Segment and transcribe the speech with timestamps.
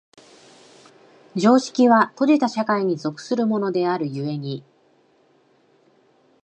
[1.35, 4.63] 常識は閉じた社会に属するものである故に、